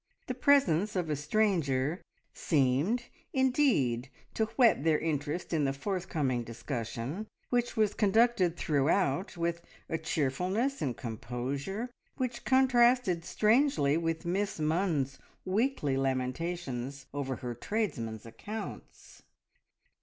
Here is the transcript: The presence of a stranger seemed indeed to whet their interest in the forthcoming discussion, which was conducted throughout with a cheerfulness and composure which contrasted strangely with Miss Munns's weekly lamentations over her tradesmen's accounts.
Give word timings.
The 0.25 0.33
presence 0.33 0.95
of 0.95 1.11
a 1.11 1.15
stranger 1.15 2.01
seemed 2.33 3.03
indeed 3.33 4.09
to 4.33 4.45
whet 4.57 4.83
their 4.83 4.97
interest 4.97 5.53
in 5.53 5.63
the 5.63 5.73
forthcoming 5.73 6.43
discussion, 6.43 7.27
which 7.51 7.77
was 7.77 7.93
conducted 7.93 8.57
throughout 8.57 9.37
with 9.37 9.61
a 9.89 9.99
cheerfulness 9.99 10.81
and 10.81 10.97
composure 10.97 11.91
which 12.17 12.45
contrasted 12.45 13.23
strangely 13.23 13.95
with 13.95 14.25
Miss 14.25 14.57
Munns's 14.57 15.19
weekly 15.45 15.95
lamentations 15.97 17.05
over 17.13 17.35
her 17.35 17.53
tradesmen's 17.53 18.25
accounts. 18.25 19.21